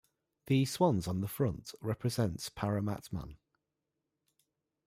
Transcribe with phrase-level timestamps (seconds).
[0.47, 3.35] The swans on the front represents Paramatman.